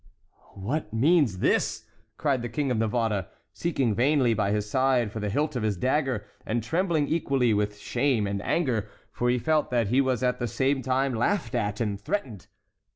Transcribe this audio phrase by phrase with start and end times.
[0.55, 1.85] "What means this?"
[2.17, 5.77] cried the King of Navarre, seeking vainly by his side for the hilt of his
[5.77, 10.39] dagger, and trembling equally with shame and anger; for he felt that he was at
[10.39, 12.47] the same time laughed at and threatened.